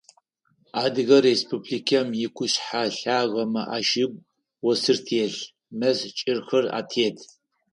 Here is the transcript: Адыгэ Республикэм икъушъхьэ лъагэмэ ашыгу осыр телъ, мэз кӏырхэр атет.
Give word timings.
Адыгэ 0.83 1.17
Республикэм 1.27 2.07
икъушъхьэ 2.25 2.83
лъагэмэ 2.95 3.61
ашыгу 3.77 4.21
осыр 4.69 4.97
телъ, 5.07 5.41
мэз 5.79 5.97
кӏырхэр 6.17 6.65
атет. 6.79 7.17